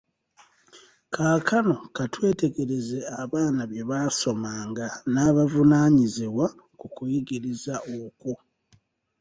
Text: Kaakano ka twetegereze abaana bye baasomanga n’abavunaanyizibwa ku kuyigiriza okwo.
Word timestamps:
Kaakano 1.13 1.75
ka 1.95 2.03
twetegereze 2.13 2.99
abaana 3.21 3.61
bye 3.71 3.83
baasomanga 3.89 4.85
n’abavunaanyizibwa 5.13 6.45
ku 6.79 6.85
kuyigiriza 6.95 7.75
okwo. 7.99 8.33